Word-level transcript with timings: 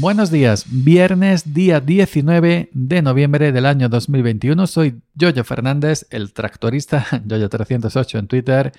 Buenos 0.00 0.30
días, 0.30 0.64
viernes 0.66 1.52
día 1.52 1.78
19 1.78 2.70
de 2.72 3.02
noviembre 3.02 3.52
del 3.52 3.66
año 3.66 3.90
2021. 3.90 4.66
Soy 4.66 5.02
Jojo 5.20 5.44
Fernández, 5.44 6.06
el 6.08 6.32
tractorista, 6.32 7.04
Jojo308 7.10 8.18
en 8.18 8.26
Twitter. 8.26 8.72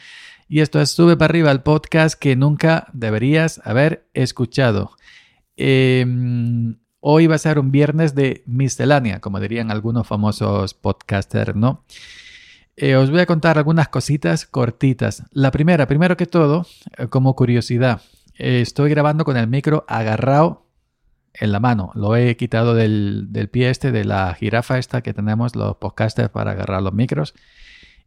Y 0.50 0.62
esto 0.62 0.82
es 0.82 0.90
Sube 0.90 1.18
para 1.18 1.30
arriba 1.30 1.52
el 1.52 1.62
podcast 1.62 2.18
que 2.18 2.36
nunca 2.36 2.88
deberías 2.94 3.62
haber 3.64 4.10
escuchado. 4.16 4.98
Em, 5.58 6.80
hoy 7.02 7.28
va 7.28 7.36
a 7.36 7.38
ser 7.38 7.60
un 7.60 7.72
viernes 7.72 8.16
de 8.16 8.42
miscelánea, 8.48 9.20
como 9.20 9.40
dirían 9.40 9.70
algunos 9.70 10.08
famosos 10.08 10.74
podcasters, 10.74 11.56
¿no? 11.56 11.86
Eh, 12.76 12.96
os 12.96 13.12
voy 13.12 13.20
a 13.20 13.28
contar 13.28 13.60
algunas 13.60 13.90
cositas 13.90 14.48
cortitas. 14.48 15.24
La 15.30 15.52
primera, 15.52 15.86
primero 15.86 16.18
que 16.18 16.26
todo, 16.26 16.66
eh, 16.98 17.06
como 17.10 17.36
curiosidad, 17.36 18.02
eh, 18.40 18.62
estoy 18.62 18.90
grabando 18.90 19.24
con 19.24 19.38
el 19.38 19.46
micro 19.46 19.86
agarrado 19.88 20.71
en 21.34 21.52
la 21.52 21.60
mano. 21.60 21.92
Lo 21.96 22.16
he 22.16 22.36
quitado 22.38 22.74
del, 22.74 23.28
del, 23.30 23.50
pie 23.50 23.70
este, 23.70 23.92
de 23.92 24.06
la 24.06 24.34
jirafa 24.34 24.78
esta 24.78 25.02
que 25.02 25.14
tenemos 25.14 25.56
los 25.56 25.78
podcasters 25.78 26.30
para 26.30 26.52
agarrar 26.52 26.82
los 26.82 26.94
micros. 26.94 27.34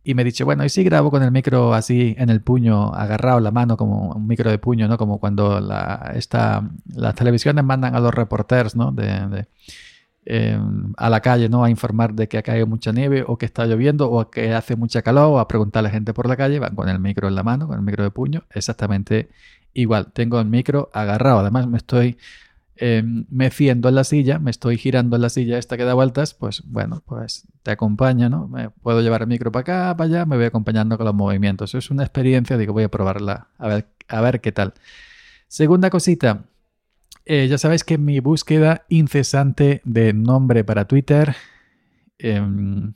Y 0.07 0.15
me 0.15 0.21
he 0.21 0.25
dicho, 0.27 0.45
bueno, 0.45 0.65
y 0.67 0.69
si 0.69 0.85
grabo 0.85 1.11
con 1.11 1.23
el 1.23 1.31
micro 1.31 1.73
así 1.73 2.15
en 2.19 2.29
el 2.29 2.43
puño, 2.43 2.93
agarrado 2.93 3.41
la 3.41 3.51
mano 3.51 3.79
como 3.79 4.13
un 4.13 4.27
micro 4.27 4.51
de 4.51 4.59
puño, 4.59 4.87
¿no? 4.87 4.99
Como 4.99 5.19
cuando 5.19 5.61
la, 5.61 6.15
las 6.95 7.15
televisiones 7.15 7.65
mandan 7.65 7.95
a 7.95 8.01
los 8.01 8.13
reporteros, 8.13 8.77
¿no? 8.77 8.93
De, 8.93 9.47
eh, 10.27 10.59
a 10.99 11.09
la 11.09 11.21
calle, 11.21 11.49
¿no? 11.49 11.65
A 11.65 11.71
informar 11.71 12.13
de 12.13 12.29
que 12.29 12.37
ha 12.37 12.43
caído 12.43 12.67
mucha 12.67 12.93
nieve 12.93 13.25
o 13.27 13.39
que 13.39 13.47
está 13.47 13.65
lloviendo 13.65 14.11
o 14.11 14.31
que 14.31 14.53
hace 14.53 14.77
mucha 14.77 15.01
calor 15.01 15.33
o 15.33 15.39
a 15.39 15.49
preguntar 15.49 15.81
a 15.81 15.85
la 15.85 15.91
gente 15.91 16.13
por 16.13 16.29
la 16.29 16.37
calle, 16.37 16.59
van 16.59 16.75
con 16.75 16.91
el 16.91 16.99
micro 16.99 17.27
en 17.27 17.35
la 17.35 17.43
mano, 17.43 17.67
con 17.67 17.77
el 17.79 17.83
micro 17.83 18.05
de 18.05 18.11
puño, 18.11 18.45
exactamente 18.51 19.31
igual. 19.73 20.13
Tengo 20.13 20.39
el 20.39 20.47
micro 20.47 20.91
agarrado, 20.93 21.39
además 21.39 21.67
me 21.67 21.79
estoy 21.79 22.19
Em, 22.77 23.27
me 23.31 23.51
en 23.57 23.95
la 23.95 24.03
silla, 24.03 24.41
me 24.41 24.51
estoy 24.51 24.77
girando 24.79 25.15
en 25.15 25.23
la 25.23 25.29
silla 25.29 25.59
esta 25.59 25.77
que 25.77 25.85
da 25.85 25.95
vueltas, 25.95 26.35
pues 26.35 26.63
bueno, 26.67 27.03
pues 27.07 27.47
te 27.63 27.71
acompaño, 27.71 28.29
¿no? 28.29 28.49
Me 28.49 28.71
puedo 28.71 29.01
llevar 29.01 29.23
el 29.23 29.29
micro 29.29 29.53
para 29.53 29.61
acá, 29.61 29.97
para 29.97 30.09
allá, 30.09 30.27
me 30.27 30.37
voy 30.37 30.47
acompañando 30.47 30.97
con 30.97 31.07
los 31.07 31.15
movimientos. 31.15 31.75
Es 31.75 31.91
una 31.91 32.03
experiencia, 32.03 32.59
digo, 32.59 32.73
voy 32.73 32.85
a 32.85 32.91
probarla, 32.91 33.49
a 33.59 33.69
ver, 33.69 33.87
a 34.09 34.21
ver 34.21 34.41
qué 34.41 34.51
tal. 34.51 34.75
Segunda 35.47 35.89
cosita, 35.89 36.47
eh, 37.27 37.47
ya 37.49 37.59
sabéis 37.59 37.85
que 37.85 37.97
mi 37.97 38.19
búsqueda 38.21 38.85
incesante 38.89 39.81
de 39.85 40.13
nombre 40.13 40.65
para 40.65 40.87
Twitter, 40.87 41.37
em, 42.19 42.95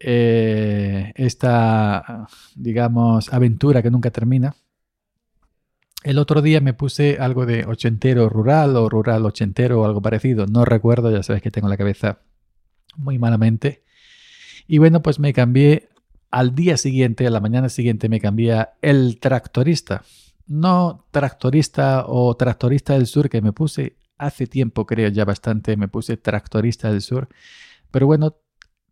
eh, 0.00 1.12
esta, 1.14 2.26
digamos, 2.56 3.32
aventura 3.32 3.80
que 3.82 3.90
nunca 3.90 4.10
termina, 4.10 4.56
el 6.04 6.18
otro 6.18 6.42
día 6.42 6.60
me 6.60 6.74
puse 6.74 7.18
algo 7.20 7.46
de 7.46 7.64
ochentero 7.64 8.28
rural 8.28 8.76
o 8.76 8.88
rural 8.88 9.24
ochentero 9.24 9.80
o 9.80 9.84
algo 9.84 10.02
parecido. 10.02 10.46
No 10.46 10.64
recuerdo, 10.64 11.10
ya 11.10 11.22
sabes 11.22 11.42
que 11.42 11.50
tengo 11.50 11.68
la 11.68 11.76
cabeza 11.76 12.20
muy 12.96 13.18
malamente. 13.18 13.84
Y 14.66 14.78
bueno, 14.78 15.02
pues 15.02 15.18
me 15.18 15.32
cambié 15.32 15.88
al 16.30 16.54
día 16.54 16.76
siguiente, 16.76 17.26
a 17.26 17.30
la 17.30 17.40
mañana 17.40 17.68
siguiente, 17.68 18.08
me 18.08 18.20
cambié 18.20 18.66
el 18.80 19.18
tractorista. 19.20 20.02
No 20.46 21.06
tractorista 21.10 22.04
o 22.06 22.34
tractorista 22.36 22.94
del 22.94 23.06
sur 23.06 23.28
que 23.28 23.42
me 23.42 23.52
puse 23.52 23.96
hace 24.18 24.46
tiempo, 24.46 24.86
creo 24.86 25.08
ya 25.08 25.24
bastante, 25.24 25.76
me 25.76 25.88
puse 25.88 26.16
tractorista 26.16 26.90
del 26.90 27.02
sur. 27.02 27.28
Pero 27.90 28.06
bueno, 28.06 28.36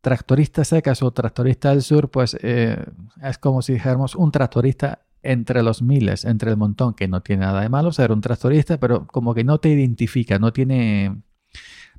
tractorista 0.00 0.65
secas 0.65 1.03
o 1.03 1.10
tractorista 1.12 1.71
del 1.71 1.82
sur, 1.82 2.10
pues 2.10 2.37
eh, 2.42 2.84
es 3.22 3.38
como 3.38 3.62
si 3.62 3.75
dijéramos 3.75 4.15
un 4.15 4.31
tractorista 4.31 5.06
entre 5.22 5.62
los 5.62 5.82
miles, 5.82 6.25
entre 6.25 6.50
el 6.50 6.56
montón, 6.56 6.94
que 6.94 7.08
no 7.08 7.22
tiene 7.22 7.44
nada 7.44 7.60
de 7.60 7.69
malo 7.69 7.92
ser 7.92 8.12
un 8.12 8.20
tractorista, 8.20 8.78
pero 8.78 9.06
como 9.06 9.34
que 9.34 9.44
no 9.44 9.58
te 9.58 9.69
identifica, 9.69 10.38
no 10.38 10.53
tiene, 10.53 11.22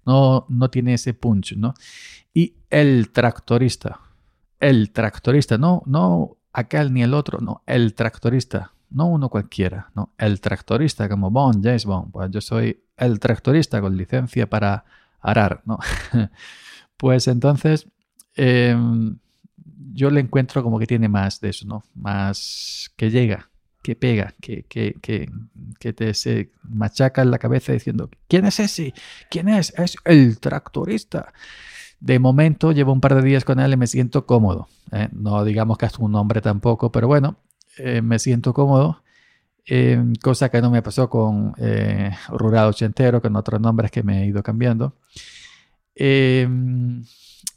no, 0.06 0.46
no 0.50 0.70
tiene 0.70 0.96
ese 0.96 1.14
punch, 1.14 1.56
¿no? 1.56 1.74
Y 2.34 2.56
el 2.70 3.12
tractorista, 3.12 4.00
el 4.60 4.92
tractorista, 4.92 5.58
no, 5.58 5.84
no 5.86 6.38
aquel 6.54 6.94
ni 6.94 7.04
el 7.04 7.14
otro, 7.14 7.40
no, 7.40 7.62
el 7.66 7.94
tractorista, 7.94 8.74
no 8.90 9.08
uno 9.08 9.30
cualquiera, 9.30 9.92
no, 9.96 10.14
el 10.18 10.42
tractorista 10.42 11.08
como 11.08 11.32
Bond, 11.32 11.64
James 11.64 11.86
Bond, 11.86 12.12
pues 12.12 12.32
yo 12.32 12.42
soy 12.42 12.84
el 12.98 13.20
tractorista 13.20 13.82
con 13.82 13.98
licencia 13.98 14.50
para 14.50 14.86
arar, 15.20 15.62
¿no? 15.66 15.80
pues 16.98 17.28
entonces, 17.28 17.88
em, 18.36 19.18
yo 19.94 20.10
le 20.10 20.22
encuentro 20.22 20.64
como 20.64 20.80
que 20.80 20.88
tiene 20.88 21.10
más 21.10 21.40
de 21.42 21.50
eso, 21.50 21.66
¿no? 21.66 21.84
Más 21.96 22.92
que 22.96 23.10
llega, 23.10 23.50
que 23.82 23.96
pega, 23.96 24.34
que, 24.40 24.64
que, 24.64 24.96
que, 25.02 25.30
que 25.80 25.94
te 25.94 26.14
se 26.14 26.52
machaca 26.64 27.22
en 27.22 27.32
la 27.32 27.40
cabeza 27.40 27.74
diciendo, 27.74 28.10
¿quién 28.28 28.46
es 28.46 28.60
ese? 28.60 28.94
¿Quién 29.30 29.50
es? 29.50 29.74
Es 29.78 29.96
el 30.06 30.40
tractorista. 30.40 31.34
De 32.00 32.20
momento 32.20 32.72
llevo 32.72 32.94
un 32.94 33.02
par 33.02 33.16
de 33.16 33.22
días 33.22 33.46
con 33.46 33.60
él 33.60 33.74
y 33.74 33.78
me 33.78 33.88
siento 33.88 34.26
cómodo. 34.26 34.68
¿eh? 34.92 35.10
No 35.12 35.44
digamos 35.44 35.78
que 35.78 35.86
es 35.86 35.98
un 36.00 36.12
nombre 36.12 36.42
tampoco, 36.42 36.92
pero 36.92 37.08
bueno, 37.08 37.38
eh, 37.78 38.02
me 38.02 38.20
siento 38.20 38.54
cómodo. 38.54 39.04
Eh, 39.68 40.02
cosa 40.24 40.50
que 40.50 40.62
no 40.62 40.72
me 40.72 40.82
pasó 40.82 41.08
con 41.10 41.54
Rural 42.30 42.70
Ochentero, 42.70 43.22
con 43.22 43.36
otros 43.36 43.62
nombres 43.62 43.92
que 43.92 44.02
me 44.02 44.24
he 44.24 44.26
ido 44.26 44.42
cambiando 44.42 44.96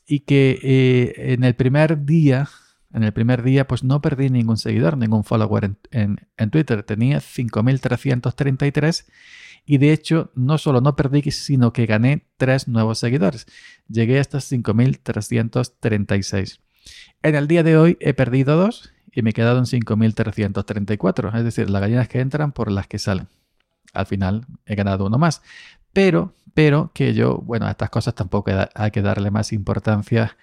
y 0.07 0.21
que 0.21 0.59
eh, 0.63 1.33
en 1.33 1.45
el 1.45 1.55
primer 1.55 2.05
día, 2.05 2.49
en 2.93 3.03
el 3.03 3.13
primer 3.13 3.43
día, 3.43 3.67
pues 3.67 3.85
no 3.85 4.01
perdí 4.01 4.31
ningún 4.31 4.57
seguidor, 4.57 4.97
ningún 4.97 5.25
follower 5.25 5.73
en, 5.91 6.29
en, 6.37 6.51
Twitter. 6.51 6.83
Tenía 6.83 7.19
5.333 7.19 9.07
y 9.67 9.79
de 9.79 9.93
hecho 9.93 10.31
no 10.35 10.59
solo 10.59 10.81
no 10.81 10.95
perdí, 10.95 11.23
sino 11.31 11.73
que 11.73 11.87
gané 11.87 12.27
tres 12.37 12.69
nuevos 12.69 12.99
seguidores. 12.99 13.47
Llegué 13.89 14.21
hasta 14.21 14.39
5.336. 14.39 16.61
En 17.23 17.35
el 17.35 17.49
día 17.49 17.63
de 17.63 17.79
hoy 17.79 17.97
he 18.01 18.13
perdido 18.13 18.57
dos 18.57 18.93
y 19.11 19.23
me 19.23 19.31
he 19.31 19.33
quedado 19.33 19.59
en 19.59 19.65
5.334. 19.65 21.35
Es 21.37 21.45
decir, 21.45 21.71
las 21.71 21.81
gallinas 21.81 22.09
que 22.09 22.21
entran 22.21 22.53
por 22.53 22.71
las 22.71 22.87
que 22.87 22.99
salen. 22.99 23.29
Al 23.93 24.07
final 24.07 24.47
he 24.67 24.75
ganado 24.75 25.07
uno 25.07 25.19
más. 25.19 25.41
Pero, 25.95 26.35
pero 26.53 26.91
que 26.93 27.15
yo, 27.15 27.39
bueno, 27.39 27.67
a 27.67 27.71
estas 27.71 27.89
cosas 27.89 28.15
tampoco 28.15 28.51
hay 28.75 28.91
que 28.91 29.01
darle 29.01 29.31
más 29.31 29.53
importancia 29.55 30.37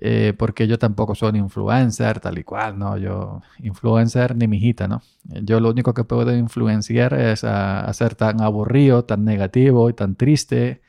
eh, 0.00 0.34
porque 0.36 0.66
yo 0.66 0.78
tampoco 0.78 1.14
soy 1.14 1.36
influencer, 1.38 2.20
tal 2.20 2.38
y 2.38 2.44
cual, 2.44 2.78
¿no? 2.78 2.98
Yo, 2.98 3.40
influencer 3.60 4.36
ni 4.36 4.46
mijita, 4.46 4.88
¿no? 4.88 5.02
Yo 5.24 5.58
lo 5.60 5.70
único 5.70 5.94
que 5.94 6.04
puedo 6.04 6.36
influenciar 6.36 7.14
es 7.14 7.44
a, 7.44 7.90
ser 7.94 8.14
tan 8.14 8.42
aburrido, 8.42 9.04
tan 9.04 9.24
negativo 9.24 9.88
y 9.88 9.94
tan 9.94 10.14
triste, 10.16 10.82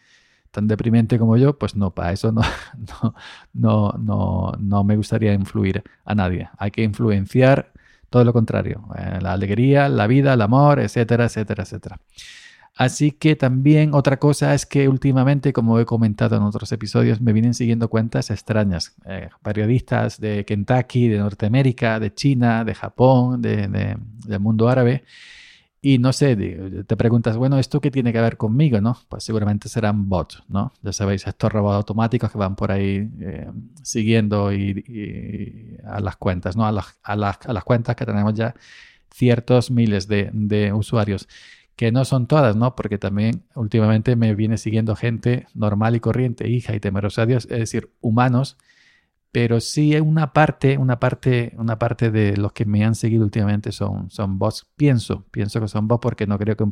tan 0.51 0.67
deprimente 0.67 1.19
como 1.19 1.37
yo, 1.37 1.57
pues 1.57 1.75
no, 1.75 1.91
para 1.91 2.11
eso 2.11 2.31
no, 2.31 2.41
no, 3.03 3.15
no, 3.53 3.91
no, 3.97 4.51
no 4.59 4.83
me 4.83 4.97
gustaría 4.97 5.33
influir 5.33 5.83
a 6.05 6.15
nadie. 6.15 6.49
Hay 6.57 6.71
que 6.71 6.83
influenciar 6.83 7.71
todo 8.09 8.23
lo 8.25 8.33
contrario, 8.33 8.87
eh, 8.97 9.19
la 9.21 9.33
alegría, 9.33 9.89
la 9.89 10.07
vida, 10.07 10.33
el 10.33 10.41
amor, 10.41 10.79
etcétera, 10.79 11.25
etcétera, 11.25 11.63
etcétera. 11.63 11.99
Así 12.77 13.11
que 13.11 13.35
también 13.35 13.95
otra 13.95 14.17
cosa 14.17 14.53
es 14.53 14.67
que 14.67 14.87
últimamente, 14.87 15.51
como 15.51 15.79
he 15.79 15.85
comentado 15.85 16.37
en 16.37 16.43
otros 16.43 16.71
episodios, 16.71 17.19
me 17.19 17.33
vienen 17.33 17.55
siguiendo 17.55 17.89
cuentas 17.89 18.29
extrañas. 18.29 18.95
Eh, 19.05 19.29
periodistas 19.41 20.21
de 20.21 20.45
Kentucky, 20.45 21.07
de 21.07 21.17
Norteamérica, 21.17 21.99
de 21.99 22.13
China, 22.13 22.63
de 22.63 22.75
Japón, 22.75 23.41
de, 23.41 23.67
del 23.67 24.39
mundo 24.39 24.69
árabe. 24.69 25.03
Y 25.81 25.97
no 25.97 26.13
sé, 26.13 26.35
te 26.35 26.97
preguntas, 26.97 27.35
bueno, 27.37 27.57
¿esto 27.57 27.81
qué 27.81 27.89
tiene 27.89 28.13
que 28.13 28.21
ver 28.21 28.37
conmigo? 28.37 28.79
¿no? 28.79 28.95
Pues 29.09 29.23
seguramente 29.23 29.69
serán 29.69 30.07
bots, 30.07 30.43
¿no? 30.47 30.73
Ya 30.83 30.93
sabéis, 30.93 31.25
estos 31.25 31.51
robots 31.51 31.77
automáticos 31.77 32.31
que 32.31 32.37
van 32.37 32.55
por 32.55 32.71
ahí 32.71 33.09
eh, 33.21 33.49
siguiendo 33.81 34.49
a 34.49 35.99
las 35.99 36.17
cuentas, 36.17 36.55
¿no? 36.55 36.65
A 36.65 36.71
las, 36.71 36.97
a, 37.01 37.15
las, 37.15 37.37
a 37.45 37.53
las, 37.53 37.63
cuentas 37.63 37.95
que 37.95 38.05
tenemos 38.05 38.33
ya 38.35 38.53
ciertos 39.11 39.71
miles 39.71 40.07
de, 40.07 40.29
de 40.33 40.73
usuarios 40.73 41.27
que 41.77 41.91
no 41.91 42.05
son 42.05 42.27
todas, 42.27 42.55
¿no? 42.57 42.75
Porque 42.75 42.97
también 42.97 43.43
últimamente 43.55 44.15
me 44.17 44.35
viene 44.35 44.57
siguiendo 44.57 44.95
gente 44.95 45.47
normal 45.53 45.95
y 45.95 45.99
corriente, 46.01 46.49
hija 46.49 46.75
y 46.75 46.79
temerosa 46.81 47.21
a 47.21 47.25
Dios, 47.27 47.47
es 47.51 47.59
decir, 47.59 47.91
humanos, 48.01 48.57
pero 49.31 49.59
sí 49.59 49.95
una 49.99 50.33
parte, 50.33 50.77
una 50.79 50.99
parte, 50.99 51.53
una 51.57 51.77
parte 51.77 52.09
de 52.09 52.35
los 52.37 52.53
que 52.53 52.65
me 52.65 52.83
han 52.83 52.95
seguido 52.95 53.23
últimamente 53.23 53.71
son, 53.71 54.09
son 54.09 54.39
bots. 54.39 54.65
Pienso, 54.75 55.25
pienso 55.29 55.61
que 55.61 55.67
son 55.67 55.87
bots 55.87 56.01
porque 56.01 56.25
no 56.25 56.39
creo 56.39 56.55
que 56.57 56.63
un, 56.63 56.71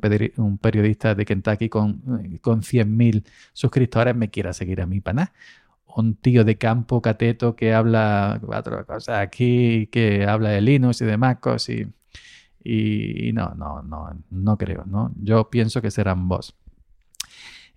periodista 0.58 1.14
de 1.14 1.26
Kentucky 1.26 1.70
con, 1.70 2.02
con 2.42 2.62
100.000 2.62 3.24
suscriptores 3.54 4.16
me 4.16 4.32
quiera 4.32 4.54
seguir 4.54 4.82
a 4.82 4.88
mí 4.88 5.02
para 5.02 5.16
nada. 5.16 5.34
Un 5.96 6.16
tío 6.16 6.44
de 6.44 6.58
campo 6.58 7.02
cateto 7.02 7.56
que 7.56 7.74
habla 7.74 8.40
cuatro 8.44 8.86
cosas 8.86 9.20
aquí, 9.20 9.88
que 9.92 10.26
habla 10.26 10.50
de 10.50 10.62
Linux 10.62 11.02
y 11.02 11.06
de 11.06 11.18
MacOS 11.18 11.70
y 11.70 11.88
y, 12.66 13.32
no, 13.34 13.54
no, 13.56 13.84
no, 13.84 14.10
no 14.32 14.58
creo, 14.58 14.84
¿no? 14.86 15.12
Yo 15.22 15.50
pienso 15.52 15.82
que 15.82 15.92
serán 15.92 16.28
vos. 16.28 16.56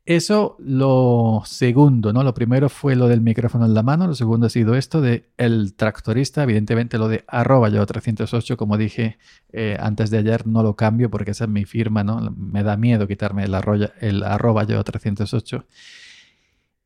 Eso 0.07 0.57
lo 0.59 1.43
segundo, 1.45 2.15
¿no? 2.15 2.23
Lo 2.23 2.33
primero 2.33 2.71
fue 2.71 2.97
lo 2.97 3.09
del 3.09 3.21
micrófono 3.21 3.67
en 3.67 3.75
la 3.75 3.83
mano, 3.83 4.07
lo 4.07 4.15
segundo 4.15 4.47
ha 4.47 4.51
sido 4.51 4.75
esto 4.75 5.03
de 5.03 5.29
el 5.37 5.75
tractorista, 5.75 6.43
evidentemente 6.43 6.97
lo 6.97 7.09
de 7.09 7.25
arroba 7.29 7.69
yo 7.69 7.85
308, 7.85 8.57
como 8.57 8.79
dije 8.79 9.19
eh, 9.53 9.77
antes 9.79 10.09
de 10.09 10.17
ayer, 10.17 10.47
no 10.47 10.63
lo 10.63 10.77
cambio 10.77 11.11
porque 11.11 11.33
esa 11.33 11.45
es 11.45 11.51
mi 11.51 11.67
firma, 11.67 12.05
¿no? 12.05 12.35
Me 12.35 12.63
da 12.63 12.79
miedo 12.79 13.07
quitarme 13.07 13.45
el, 13.45 13.55
el 14.01 14.23
arroba 14.23 14.65
yo 14.65 14.83
308. 14.83 15.67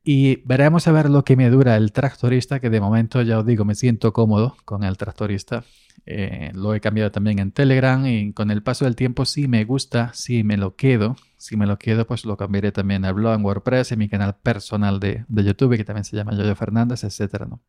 Y 0.03 0.41
veremos 0.45 0.87
a 0.87 0.91
ver 0.91 1.09
lo 1.09 1.23
que 1.23 1.37
me 1.37 1.49
dura 1.49 1.77
el 1.77 1.93
tractorista, 1.93 2.59
que 2.59 2.69
de 2.69 2.81
momento 2.81 3.21
ya 3.21 3.39
os 3.39 3.45
digo, 3.45 3.63
me 3.63 3.73
siento 3.73 4.11
cómodo 4.11 4.57
con 4.65 4.83
el 4.83 4.97
tractorista. 4.97 5.63
Eh, 6.05 6.51
lo 6.53 6.73
he 6.73 6.81
cambiado 6.81 7.11
también 7.11 7.39
en 7.39 7.51
Telegram 7.51 8.05
y 8.05 8.33
con 8.33 8.51
el 8.51 8.61
paso 8.61 8.83
del 8.83 8.97
tiempo 8.97 9.23
si 9.23 9.47
me 9.47 9.63
gusta, 9.63 10.11
si 10.13 10.43
me 10.43 10.57
lo 10.57 10.75
quedo, 10.75 11.15
si 11.37 11.55
me 11.55 11.65
lo 11.65 11.79
quedo 11.79 12.05
pues 12.05 12.25
lo 12.25 12.35
cambiaré 12.35 12.73
también 12.73 13.05
al 13.05 13.13
blog 13.13 13.35
en 13.35 13.45
WordPress, 13.45 13.93
en 13.93 13.99
mi 13.99 14.09
canal 14.09 14.35
personal 14.35 14.99
de, 14.99 15.23
YouTube 15.29 15.77
que 15.77 15.85
también 15.85 16.03
se 16.03 16.17
llama 16.17 16.35
Yoyo 16.35 16.55
Fernández, 16.55 17.05
etc. 17.05 17.45
¿no? 17.47 17.61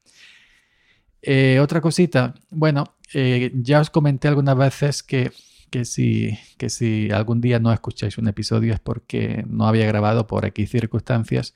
Eh, 1.22 1.60
otra 1.60 1.80
cosita, 1.80 2.34
bueno, 2.50 2.96
eh, 3.12 3.52
ya 3.54 3.80
os 3.80 3.90
comenté 3.90 4.26
algunas 4.26 4.56
veces 4.56 5.04
que, 5.04 5.30
que, 5.70 5.84
si, 5.84 6.36
que 6.58 6.68
si 6.70 7.12
algún 7.12 7.40
día 7.40 7.60
no 7.60 7.72
escucháis 7.72 8.18
un 8.18 8.26
episodio 8.26 8.74
es 8.74 8.80
porque 8.80 9.44
no 9.48 9.68
había 9.68 9.86
grabado 9.86 10.26
por 10.26 10.44
X 10.44 10.70
circunstancias 10.70 11.54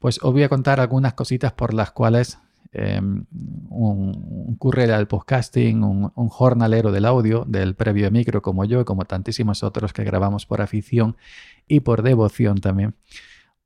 pues 0.00 0.18
os 0.22 0.32
voy 0.32 0.42
a 0.42 0.48
contar 0.48 0.80
algunas 0.80 1.12
cositas 1.12 1.52
por 1.52 1.74
las 1.74 1.92
cuales 1.92 2.38
em, 2.72 3.26
un, 3.68 4.56
un 4.58 4.80
al 4.90 5.06
podcasting, 5.06 5.84
un, 5.84 6.28
jornalero 6.28 6.90
del 6.90 7.04
audio, 7.04 7.44
del 7.46 7.74
previo 7.74 8.10
micro 8.10 8.40
como 8.40 8.64
yo, 8.64 8.84
como 8.84 9.04
tantísimos 9.04 9.62
otros 9.62 9.92
que 9.92 10.02
grabamos 10.02 10.46
por 10.46 10.62
afición 10.62 11.16
y 11.68 11.80
por 11.80 12.02
devoción 12.02 12.58
también, 12.58 12.94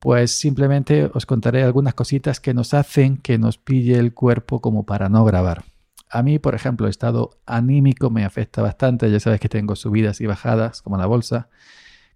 pues 0.01 0.33
simplemente 0.33 1.09
os 1.15 1.25
contaré 1.25 1.63
algunas 1.63 1.95
cositas 1.95 2.41
que 2.41 2.53
nos 2.53 2.75
hacen 2.75 3.17
que 3.17 3.39
nos 3.39 3.57
pille 3.57 3.97
el 3.97 4.13
cuerpo 4.13 4.61
como 4.61 4.85
para 4.85 5.09
no 5.09 5.25
grabar. 5.25 5.65
A 6.11 6.23
mí, 6.23 6.41
por 6.41 6.57
ejemplo, 6.57 6.87
el 6.87 6.91
estado 6.91 7.31
anímico 7.47 8.11
me 8.11 8.25
afecta 8.25 8.61
bastante, 8.61 9.11
ya 9.11 9.21
sabes 9.21 9.41
que 9.41 9.49
tengo 9.49 9.77
subidas 9.77 10.21
y 10.21 10.27
bajadas, 10.27 10.83
como 10.83 10.97
la 10.97 11.07
bolsa, 11.07 11.49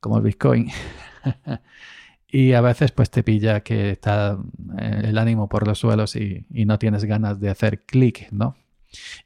como 0.01 0.17
el 0.17 0.25
Bitcoin. 0.25 0.71
Y 2.31 2.53
a 2.53 2.61
veces 2.61 2.93
pues 2.93 3.11
te 3.11 3.23
pilla 3.23 3.61
que 3.61 3.91
está 3.91 4.39
eh, 4.79 5.03
el 5.05 5.19
ánimo 5.19 5.49
por 5.49 5.67
los 5.67 5.79
suelos 5.79 6.15
y, 6.15 6.45
no 6.51 6.79
tienes 6.79 7.05
ganas 7.05 7.41
de 7.41 7.49
hacer 7.49 7.85
clic, 7.85 8.29
¿no? 8.31 8.57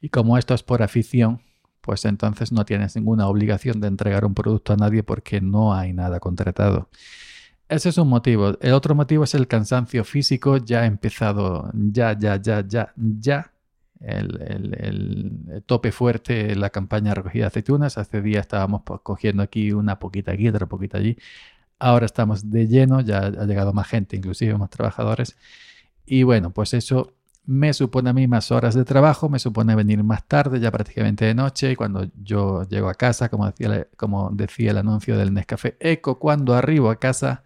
Y 0.01 0.09
como 0.09 0.37
esto 0.37 0.53
es 0.53 0.63
por 0.63 0.81
afición, 0.81 1.41
pues 1.81 2.05
entonces 2.05 2.53
no 2.53 2.65
tienes 2.65 2.95
ninguna 2.95 3.27
obligación 3.27 3.81
de 3.81 3.87
entregar 3.87 4.23
un 4.25 4.33
producto 4.33 4.73
a 4.73 4.77
nadie 4.77 5.03
porque 5.03 5.41
no 5.41 5.73
hay 5.73 5.91
nada 5.91 6.19
contratado. 6.21 6.89
Ese 7.67 7.89
es 7.89 7.97
un 7.97 8.07
motivo. 8.07 8.57
El 8.61 8.73
otro 8.73 8.95
motivo 8.95 9.23
es 9.25 9.33
el 9.35 9.47
cansancio 9.47 10.03
físico. 10.03 10.57
Ya 10.57 10.85
empezado, 10.85 11.71
ya, 11.73 12.17
ya, 12.17 12.37
ya, 12.41 12.65
ya, 12.65 12.93
ya. 12.95 13.51
El, 13.99 14.75
el, 14.79 15.63
tope 15.65 15.91
fuerte, 15.91 16.55
la 16.55 16.69
campaña 16.69 17.13
recogida 17.13 17.43
de 17.43 17.47
aceitunas. 17.47 17.97
Hace 17.97 18.21
días 18.21 18.41
estábamos 18.41 18.83
pues, 18.85 18.99
cogiendo 19.01 19.43
aquí 19.43 19.71
una 19.71 19.99
poquita 19.99 20.31
aquí, 20.33 20.47
otra 20.47 20.67
poquita 20.67 20.97
allí. 20.97 21.17
Ahora 21.79 22.05
estamos 22.05 22.49
de 22.49 22.67
lleno, 22.67 23.01
ya 23.01 23.19
ha 23.19 23.45
llegado 23.45 23.73
más 23.73 23.87
gente, 23.87 24.15
inclusive 24.15 24.57
más 24.57 24.69
trabajadores. 24.69 25.35
Y 26.05 26.23
bueno, 26.23 26.51
pues 26.51 26.73
eso 26.73 27.13
me 27.45 27.73
supone 27.73 28.09
a 28.09 28.13
mí 28.13 28.27
más 28.27 28.51
horas 28.51 28.73
de 28.73 28.85
trabajo, 28.85 29.27
me 29.29 29.39
supone 29.39 29.75
venir 29.75 30.03
más 30.03 30.25
tarde, 30.27 30.59
ya 30.59 30.71
prácticamente 30.71 31.25
de 31.25 31.35
noche, 31.35 31.71
y 31.71 31.75
cuando 31.75 32.07
yo 32.21 32.63
llego 32.63 32.89
a 32.89 32.93
casa, 32.93 33.29
como 33.29 33.45
decía, 33.47 33.87
como 33.97 34.29
decía 34.31 34.71
el 34.71 34.77
anuncio 34.77 35.17
del 35.17 35.33
Nescafé 35.33 35.75
Eco, 35.79 36.19
cuando 36.19 36.53
arribo 36.53 36.89
a 36.89 36.99
casa, 36.99 37.43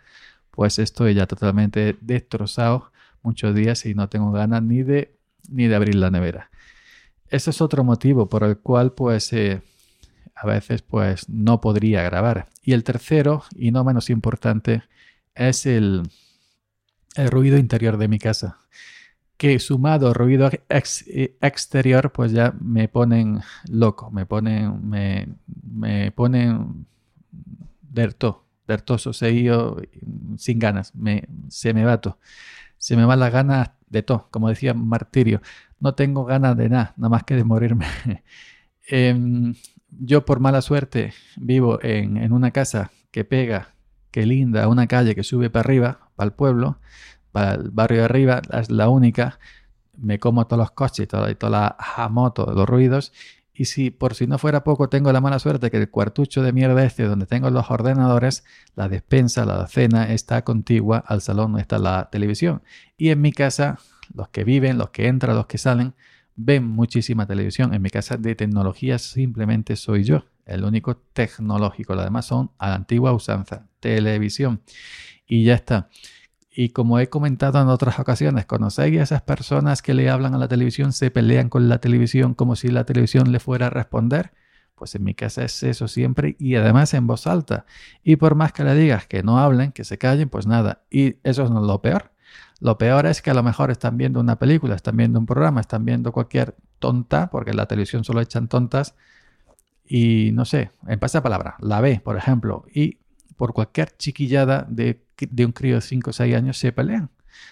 pues 0.52 0.80
estoy 0.80 1.16
ya 1.16 1.26
totalmente 1.26 1.98
destrozado 2.02 2.92
muchos 3.24 3.56
días 3.56 3.86
y 3.86 3.96
no 3.96 4.08
tengo 4.10 4.32
ganas 4.32 4.62
ni 4.64 4.84
de, 4.84 5.16
ni 5.50 5.68
de 5.68 5.76
abrir 5.76 5.96
la 5.96 6.12
nevera. 6.12 6.50
Ese 7.30 7.50
es 7.50 7.62
otro 7.62 7.84
motivo 7.84 8.30
por 8.30 8.44
el 8.44 8.58
cual 8.60 8.94
pues 8.94 9.34
eh, 9.34 9.62
a 10.40 10.46
veces 10.46 10.82
pues 10.82 11.30
no 11.30 11.62
podría 11.62 12.04
grabar. 12.04 12.48
Y 12.62 12.74
el 12.74 12.84
tercero, 12.84 13.44
y 13.56 13.72
no 13.72 13.84
menos 13.84 14.10
importante, 14.10 14.84
es 15.36 15.66
el, 15.66 16.04
ruido 17.16 17.58
interior 17.58 17.98
de 17.98 18.08
mi 18.08 18.20
casa. 18.20 18.60
Que 19.38 19.60
sumado 19.60 20.14
ruido 20.14 20.50
exterior, 20.70 22.12
pues 22.12 22.32
ya 22.32 22.54
me 22.60 22.88
ponen 22.88 23.42
loco, 23.70 24.12
me 24.12 24.26
ponen, 24.26 24.88
me, 24.88 25.28
me 25.64 26.12
ponen 26.12 26.86
derto, 27.82 28.46
dertoso, 28.68 29.14
seguido, 29.14 29.82
sin 30.38 30.60
ganas, 30.60 30.94
me, 30.96 31.28
se 31.50 31.74
me 31.74 31.86
vato. 31.86 32.20
Se 32.78 32.96
me 32.96 33.06
van 33.06 33.20
las 33.20 33.32
ganas 33.32 33.72
de 33.90 34.04
todo, 34.04 34.28
como 34.32 34.50
decía 34.50 34.74
Martirio. 34.74 35.42
No 35.80 35.96
tengo 35.96 36.26
ganas 36.26 36.58
de 36.58 36.70
nada, 36.70 36.94
nada 36.98 37.10
más 37.10 37.24
que 37.24 37.36
de 37.36 37.44
morirme. 37.44 37.86
Em, 38.90 39.54
yo 40.00 40.26
por 40.26 40.40
mala 40.40 40.62
suerte 40.62 41.14
vivo 41.38 41.80
en, 41.82 42.32
una 42.32 42.52
casa 42.52 42.92
que 43.12 43.24
pega, 43.26 43.76
que 44.12 44.26
linda, 44.26 44.68
una 44.68 44.88
calle 44.88 45.16
que 45.16 45.24
sube 45.24 45.50
para 45.50 45.62
arriba, 45.62 46.10
para 46.16 46.28
el 46.28 46.34
pueblo, 46.34 46.80
para 47.32 47.56
el 47.56 47.72
barrio 47.72 48.00
de 48.00 48.06
arriba, 48.06 48.42
es 48.52 48.70
la 48.70 48.90
única. 48.90 49.40
Me 49.98 50.20
como 50.20 50.46
todos 50.46 50.60
los 50.60 50.72
coches 50.72 51.06
y 51.06 51.08
toda, 51.08 51.34
toda 51.36 51.78
la 51.98 52.10
moto, 52.10 52.52
los 52.54 52.68
ruidos. 52.68 53.14
Y 53.54 53.66
si 53.66 53.90
por 53.90 54.14
si 54.14 54.28
no 54.28 54.38
fuera 54.38 54.64
poco, 54.64 54.88
tengo 54.88 55.12
la 55.12 55.20
mala 55.20 55.40
suerte 55.40 55.72
que 55.72 55.78
el 55.78 55.90
cuartucho 55.90 56.44
de 56.44 56.54
mierda 56.54 56.84
este, 56.86 57.06
donde 57.06 57.26
tengo 57.26 57.50
los 57.50 57.72
ordenadores, 57.72 58.44
la 58.76 58.88
despensa, 58.88 59.46
la 59.46 59.66
cena, 59.68 60.14
está 60.14 60.44
contigua 60.44 61.04
al 61.08 61.22
salón 61.22 61.54
donde 61.54 61.62
está 61.62 61.80
la 61.80 62.10
televisión. 62.12 62.62
Y 62.98 63.10
en 63.10 63.20
mi 63.20 63.32
casa, 63.32 63.80
los 64.14 64.30
que 64.30 64.44
viven, 64.44 64.78
los 64.78 64.92
que 64.92 65.08
entran, 65.08 65.36
los 65.36 65.48
que 65.48 65.58
salen, 65.58 65.96
ven 66.38 66.66
muchísima 66.66 67.26
televisión. 67.26 67.74
En 67.74 67.82
mi 67.82 67.90
casa 67.90 68.16
de 68.16 68.36
tecnología 68.36 68.98
simplemente 69.00 69.76
soy 69.76 70.04
yo, 70.04 70.24
el 70.46 70.64
único 70.64 70.96
tecnológico. 70.96 71.96
Lo 71.96 72.04
demás 72.04 72.26
son 72.26 72.52
a 72.58 72.70
la 72.70 72.76
antigua 72.76 73.12
usanza, 73.12 73.68
televisión. 73.82 74.62
Y 75.26 75.44
ya 75.44 75.56
está. 75.56 75.90
Y 76.50 76.70
como 76.70 77.00
he 77.00 77.10
comentado 77.10 77.62
en 77.62 77.68
otras 77.68 78.00
ocasiones, 78.00 78.46
¿conocéis 78.46 79.00
a 79.00 79.04
esas 79.04 79.22
personas 79.24 79.82
que 79.82 79.94
le 79.94 80.10
hablan 80.10 80.34
a 80.34 80.38
la 80.38 80.48
televisión, 80.48 80.94
se 80.94 81.12
pelean 81.12 81.50
con 81.50 81.68
la 81.68 81.80
televisión 81.80 82.34
como 82.34 82.56
si 82.56 82.70
la 82.70 82.86
televisión 82.86 83.32
le 83.32 83.40
fuera 83.40 83.68
a 83.68 83.70
responder? 83.70 84.32
Pues 84.74 84.94
en 84.96 85.04
mi 85.04 85.16
casa 85.16 85.44
es 85.44 85.64
eso 85.64 85.88
siempre 85.88 86.36
y 86.40 86.56
además 86.56 86.94
en 86.94 87.08
voz 87.08 87.28
alta. 87.28 87.66
Y 88.04 88.16
por 88.16 88.36
más 88.36 88.54
que 88.54 88.64
le 88.64 88.76
digas 88.76 89.08
que 89.08 89.24
no 89.24 89.40
hablen, 89.40 89.72
que 89.72 89.84
se 89.84 89.98
callen, 89.98 90.30
pues 90.30 90.48
nada. 90.48 90.84
Y 90.90 91.18
eso 91.24 91.44
es 91.44 91.50
lo 91.50 91.82
peor. 91.82 92.12
Lo 92.60 92.78
peor 92.78 93.06
es 93.06 93.22
que 93.22 93.30
a 93.30 93.34
lo 93.34 93.44
mejor 93.44 93.72
están 93.72 93.98
viendo 93.98 94.20
una 94.20 94.38
película, 94.38 94.76
están 94.76 94.98
viendo 94.98 95.20
un 95.20 95.26
programa, 95.26 95.62
están 95.62 95.86
viendo 95.86 96.12
cualquier 96.12 96.56
tonta, 96.80 97.30
porque 97.30 97.52
en 97.52 97.58
la 97.58 97.68
televisión 97.68 98.04
solo 98.04 98.22
echan 98.22 98.48
tontas, 98.48 98.96
y 99.86 100.32
no 100.34 100.46
sé, 100.46 100.72
en 100.88 101.00
palabra, 101.00 101.56
la 101.60 101.82
ve, 101.82 102.02
por 102.04 102.18
ejemplo, 102.18 102.66
y 102.74 102.98
por 103.38 103.54
cualquier 103.54 103.96
chiquillada 103.96 104.66
de, 104.70 105.02
de 105.18 105.46
un 105.46 105.52
crío 105.52 105.76
de 105.76 105.82
5 105.82 106.10
o 106.10 106.14
6 106.14 106.36
años 106.36 106.58
se 106.58 106.72
pelean. 106.72 107.10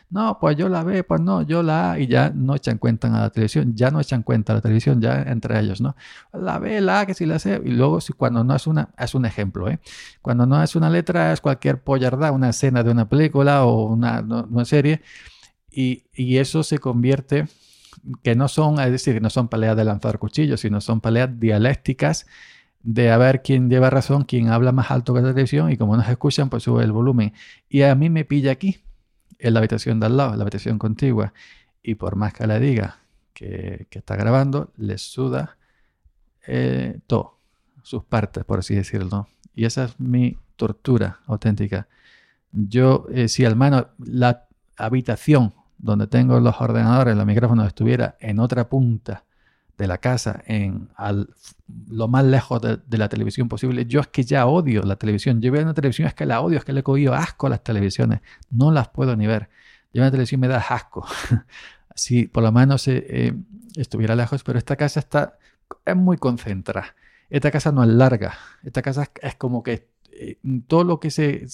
No, 0.10 0.38
pues 0.40 0.56
yo 0.58 0.70
la 0.70 0.84
ve, 0.84 1.04
pues 1.04 1.22
no, 1.22 1.42
yo 1.42 1.64
la 1.64 1.98
y 2.00 2.08
ya 2.08 2.32
no 2.34 2.56
echan 2.56 2.78
cuenta 2.78 3.08
a 3.08 3.22
la 3.22 3.30
televisión, 3.30 3.76
ya 3.76 3.92
no 3.92 4.00
echan 4.00 4.24
cuenta 4.24 4.54
a 4.54 4.58
la 4.58 4.62
televisión, 4.62 5.02
ya 5.02 5.24
entre 5.24 5.60
ellos, 5.60 5.82
¿no? 5.82 5.96
La 6.34 6.60
ve, 6.60 6.82
la 6.82 7.06
que 7.06 7.14
si 7.14 7.26
la 7.26 7.40
sé, 7.40 7.62
y 7.64 7.72
luego 7.72 8.02
si 8.02 8.14
cuando 8.14 8.44
no 8.44 8.56
es 8.56 8.68
una, 8.68 8.90
es 8.98 9.16
un 9.16 9.26
ejemplo, 9.26 9.70
¿eh? 9.70 9.80
Cuando 10.22 10.46
no 10.46 10.62
es 10.62 10.76
una 10.76 10.90
letra, 10.90 11.34
es 11.34 11.42
cualquier 11.42 11.84
pollarda, 11.84 12.32
una 12.32 12.50
escena 12.50 12.84
de 12.84 12.92
una 12.92 13.10
película 13.10 13.66
o 13.66 13.86
una, 13.86 14.22
una 14.22 14.66
serie, 14.66 15.02
y, 15.72 16.06
y 16.14 16.38
eso 16.38 16.64
se 16.64 16.80
convierte 16.80 17.48
que 18.24 18.36
no 18.36 18.48
son, 18.48 18.80
es 18.80 18.92
decir, 18.92 19.22
no 19.22 19.30
son 19.30 19.48
peleas 19.48 19.76
de 19.76 19.86
lanzar 19.86 20.20
cuchillos, 20.20 20.62
sino 20.62 20.82
son 20.82 21.02
peleas 21.02 21.30
dialécticas 21.40 22.28
de 22.86 23.12
a 23.12 23.18
ver 23.18 23.42
quién 23.42 23.70
lleva 23.70 23.90
razón, 23.90 24.26
quién 24.26 24.50
habla 24.50 24.72
más 24.72 24.92
alto 24.92 25.14
que 25.14 25.22
la 25.22 25.30
televisión 25.30 25.72
y 25.72 25.78
como 25.78 25.98
no 25.98 26.04
se 26.04 26.12
escuchan, 26.12 26.50
pues 26.50 26.64
sube 26.64 26.84
el 26.84 26.92
volumen. 26.92 27.34
Y 27.68 27.82
a 27.82 27.96
mí 27.96 28.10
me 28.12 28.26
pilla 28.26 28.52
aquí, 28.52 28.78
en 29.48 29.54
la 29.54 29.60
habitación 29.60 30.00
de 30.00 30.08
al 30.08 30.18
lado, 30.18 30.32
en 30.34 30.40
la 30.40 30.44
habitación 30.44 30.80
contigua, 30.80 31.34
y 31.84 31.96
por 31.96 32.16
más 32.16 32.34
que 32.34 32.48
le 32.48 32.60
diga 32.60 32.98
que, 33.34 33.88
está 33.92 34.16
grabando, 34.16 34.72
le 34.78 34.98
suda 34.98 35.58
eh, 36.48 37.00
todo, 37.06 37.38
sus 37.84 38.04
partes, 38.04 38.44
por 38.44 38.60
así 38.60 38.74
decirlo. 38.74 39.28
Y 39.54 39.66
esa 39.66 39.86
es 39.86 40.00
mi 40.00 40.38
tortura 40.56 41.20
auténtica. 41.28 41.88
Yo, 42.52 43.06
eh, 43.12 43.28
si 43.28 43.46
al 43.46 43.56
menos 43.56 43.86
la 44.00 44.48
habitación 44.78 45.54
donde 45.78 46.08
tengo 46.08 46.40
los 46.40 46.60
ordenadores, 46.60 47.16
los 47.16 47.26
micrófonos, 47.26 47.68
estuviera 47.68 48.16
en 48.20 48.40
otra 48.40 48.68
punta 48.68 49.26
de 49.78 49.88
la 49.88 49.98
casa, 49.98 50.42
en 50.46 50.90
lo 51.88 52.08
más 52.08 52.24
lejos 52.24 52.62
de, 52.62 52.98
la 52.98 53.10
televisión 53.10 53.50
posible. 53.50 53.86
Yo 53.86 54.00
es 54.00 54.08
que 54.08 54.24
ya 54.24 54.46
odio 54.46 54.84
la 54.84 54.96
televisión. 54.96 55.42
Yo 55.42 55.52
veo 55.52 55.64
una 55.64 55.74
televisión, 55.74 56.08
es 56.08 56.14
que 56.14 56.26
la 56.26 56.42
odio, 56.42 56.58
es 56.58 56.66
que 56.66 56.74
le 56.74 56.80
he 56.80 56.84
cogido 56.84 57.14
asco 57.14 57.48
a 57.48 57.50
las 57.50 57.64
televisiones. 57.64 58.22
No 58.50 58.72
las 58.72 58.90
puedo 58.90 59.16
ni 59.16 59.28
ver. 59.28 59.50
Yo 59.94 60.02
una 60.02 60.12
televisión 60.12 60.42
me 60.42 60.48
da 60.48 60.58
asco. 60.58 61.06
si 61.96 62.28
por 62.28 62.44
lo 62.44 62.52
menos 62.52 62.88
eh, 62.88 63.06
eh, 63.10 63.34
estuviera 63.76 64.16
lejos, 64.16 64.44
pero 64.44 64.60
esta 64.60 64.76
casa 64.76 65.00
está 65.00 65.38
es 65.86 65.96
muy 65.96 66.18
concentrada. 66.18 66.96
Esta 67.30 67.52
casa 67.52 67.72
no 67.72 67.84
es 67.84 67.90
larga. 67.90 68.36
Esta 68.64 68.82
casa 68.82 69.10
es 69.22 69.36
como 69.36 69.64
que 69.64 69.90
eh, 70.18 70.38
todo 70.68 70.86
lo 70.86 71.00
que 71.02 71.12
se, 71.12 71.46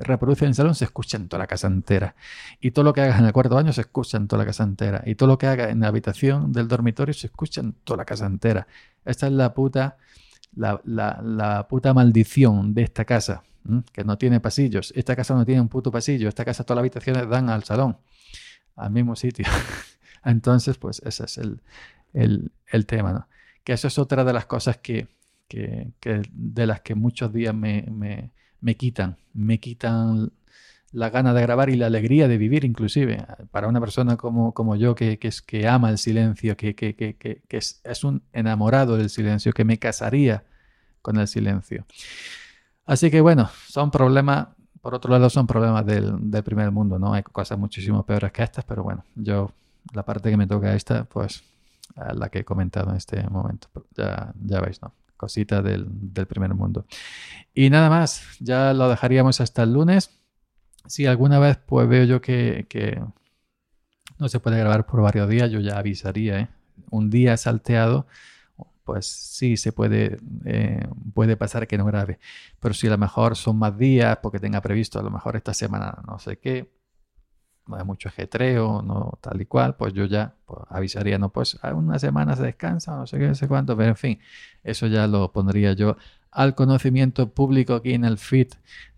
reproduce 0.00 0.44
en 0.44 0.50
el 0.50 0.54
salón 0.54 0.76
se 0.76 0.84
escucha 0.84 1.16
en 1.16 1.28
toda 1.28 1.40
la 1.40 1.46
casa 1.48 1.66
entera. 1.66 2.14
Y 2.60 2.70
todo 2.70 2.84
lo 2.84 2.92
que 2.92 3.00
hagas 3.00 3.18
en 3.18 3.26
el 3.26 3.32
cuarto 3.32 3.56
baño 3.56 3.72
se 3.72 3.80
escucha 3.80 4.16
en 4.16 4.28
toda 4.28 4.42
la 4.42 4.46
casa 4.46 4.62
entera. 4.62 5.02
Y 5.06 5.16
todo 5.16 5.28
lo 5.28 5.38
que 5.38 5.48
hagas 5.48 5.70
en 5.70 5.80
la 5.80 5.88
habitación 5.88 6.52
del 6.52 6.68
dormitorio 6.68 7.12
se 7.12 7.26
escucha 7.26 7.60
en 7.60 7.72
toda 7.72 7.98
la 7.98 8.04
casa 8.04 8.26
entera. 8.26 8.68
Esta 9.04 9.26
es 9.26 9.32
la 9.32 9.54
puta, 9.54 9.96
la, 10.54 11.66
puta 11.68 11.92
maldición 11.92 12.74
de 12.74 12.82
esta 12.82 13.04
casa, 13.04 13.42
que 13.92 14.04
no 14.04 14.18
tiene 14.18 14.38
pasillos. 14.40 14.92
Esta 14.94 15.16
casa 15.16 15.34
no 15.34 15.44
tiene 15.44 15.60
un 15.60 15.68
puto 15.68 15.90
pasillo. 15.90 16.28
Esta 16.28 16.44
casa, 16.44 16.62
todas 16.62 16.76
las 16.76 16.82
habitaciones 16.82 17.28
dan 17.28 17.50
al 17.50 17.64
salón, 17.64 17.98
al 18.76 18.90
mismo 18.92 19.16
sitio. 19.16 19.46
Entonces, 20.24 20.78
pues 20.78 21.02
ese 21.04 21.24
es 21.24 21.40
el, 22.12 22.86
tema, 22.86 23.12
¿no? 23.12 23.28
Que 23.64 23.72
eso 23.72 23.88
es 23.88 23.98
otra 23.98 24.24
de 24.24 24.32
las 24.32 24.46
cosas 24.46 24.76
que, 24.78 25.08
de 25.48 26.66
las 26.66 26.80
que 26.80 26.94
muchos 26.94 27.32
días 27.32 27.54
me, 27.54 28.30
me, 28.60 28.76
quitan, 28.76 29.16
me 29.32 29.60
quitan 29.60 30.32
la 30.92 31.10
gana 31.10 31.34
de 31.34 31.42
grabar 31.42 31.70
y 31.70 31.76
la 31.76 31.86
alegría 31.86 32.28
de 32.28 32.38
vivir 32.38 32.64
inclusive. 32.64 33.24
Para 33.50 33.68
una 33.68 33.80
persona 33.80 34.16
como, 34.16 34.52
como 34.52 34.76
yo 34.76 34.94
que, 34.94 35.18
que, 35.18 35.28
es, 35.28 35.42
que 35.42 35.68
ama 35.68 35.90
el 35.90 35.98
silencio, 35.98 36.56
que, 36.56 36.74
que, 36.74 36.94
que 36.94 37.42
es, 37.50 37.80
es, 37.84 38.04
un 38.04 38.22
enamorado 38.32 38.96
del 38.96 39.10
silencio, 39.10 39.52
que 39.52 39.64
me 39.64 39.78
casaría 39.78 40.44
con 41.02 41.18
el 41.18 41.28
silencio. 41.28 41.84
Así 42.86 43.10
que 43.10 43.20
bueno, 43.20 43.48
son 43.68 43.90
problemas, 43.90 44.48
por 44.80 44.94
otro 44.94 45.10
lado 45.10 45.30
son 45.30 45.46
problemas 45.46 45.86
del, 45.86 46.30
del 46.30 46.42
primer 46.42 46.70
mundo, 46.70 46.98
¿no? 46.98 47.14
Hay 47.14 47.22
cosas 47.22 47.58
muchísimo 47.58 48.04
peores 48.04 48.32
que 48.32 48.42
estas, 48.42 48.64
pero 48.64 48.82
bueno, 48.82 49.04
yo 49.14 49.50
la 49.92 50.04
parte 50.04 50.30
que 50.30 50.36
me 50.36 50.46
toca 50.46 50.74
esta, 50.74 51.04
pues 51.04 51.42
la 51.96 52.28
que 52.28 52.40
he 52.40 52.44
comentado 52.44 52.90
en 52.90 52.96
este 52.96 53.22
momento. 53.28 53.68
Ya, 53.96 54.32
ya 54.42 54.60
veis, 54.60 54.80
¿no? 54.82 54.92
Cosita 55.24 55.62
del, 55.62 55.86
primer 56.28 56.52
mundo. 56.52 56.84
Y 57.54 57.70
nada 57.70 57.88
más, 57.88 58.22
ya 58.40 58.74
lo 58.74 58.90
dejaríamos 58.90 59.40
hasta 59.40 59.62
el 59.62 59.72
lunes. 59.72 60.20
Si 60.86 61.06
alguna 61.06 61.38
vez 61.38 61.56
pues 61.56 61.88
veo 61.88 62.04
yo 62.04 62.20
que, 62.20 63.02
no 64.18 64.28
se 64.28 64.38
puede 64.38 64.58
grabar 64.58 64.84
por 64.84 65.00
varios 65.00 65.26
días, 65.30 65.50
yo 65.50 65.60
ya 65.60 65.78
avisaría. 65.78 66.40
¿eh? 66.40 66.48
Un 66.90 67.08
día 67.08 67.38
salteado, 67.38 68.06
pues 68.84 69.06
sí 69.06 69.56
se 69.56 69.72
puede, 69.72 70.18
eh, 70.44 70.86
puede 71.14 71.38
pasar 71.38 71.66
que 71.66 71.78
no 71.78 71.86
grabe. 71.86 72.18
Pero 72.60 72.74
si 72.74 72.86
a 72.86 72.90
lo 72.90 72.98
mejor 72.98 73.34
son 73.34 73.58
más 73.58 73.78
días, 73.78 74.18
porque 74.22 74.38
tenga 74.38 74.60
previsto 74.60 75.00
a 75.00 75.02
lo 75.02 75.10
mejor 75.10 75.36
esta 75.36 75.54
semana 75.54 76.02
no 76.06 76.18
sé 76.18 76.36
qué, 76.36 76.70
no 77.66 77.76
hay 77.76 77.84
mucho 77.84 78.08
ajetreo, 78.08 78.82
no 78.82 79.18
tal 79.20 79.40
y 79.40 79.46
cual, 79.46 79.76
pues 79.76 79.92
yo 79.92 80.04
ya 80.04 80.34
pues, 80.46 80.60
avisaría, 80.68 81.18
no, 81.18 81.30
pues 81.30 81.58
unas 81.74 82.00
semanas 82.00 82.38
se 82.38 82.44
descansa, 82.44 82.96
no 82.96 83.06
sé 83.06 83.18
qué, 83.18 83.28
no 83.28 83.34
sé 83.34 83.48
cuánto, 83.48 83.76
pero 83.76 83.90
en 83.90 83.96
fin, 83.96 84.18
eso 84.62 84.86
ya 84.86 85.06
lo 85.06 85.32
pondría 85.32 85.72
yo 85.72 85.96
al 86.30 86.54
conocimiento 86.54 87.30
público 87.30 87.74
aquí 87.74 87.94
en 87.94 88.04
el 88.04 88.18
feed 88.18 88.48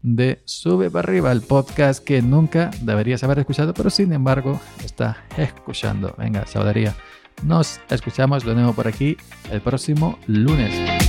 de 0.03 0.41
Sube 0.45 0.91
para 0.91 1.07
arriba, 1.07 1.31
el 1.33 1.43
podcast 1.43 2.03
que 2.03 2.23
nunca 2.23 2.71
deberías 2.81 3.23
haber 3.25 3.41
escuchado, 3.41 3.75
pero 3.75 3.91
sin 3.91 4.13
embargo 4.13 4.59
está 4.85 5.19
escuchando. 5.37 6.15
Venga, 6.17 6.47
saludaría. 6.47 6.95
Nos 7.43 7.81
escuchamos 7.91 8.45
de 8.45 8.55
nuevo 8.55 8.73
por 8.73 8.89
aquí 8.89 9.19
el 9.51 9.61
próximo 9.61 10.19
lunes. 10.27 11.06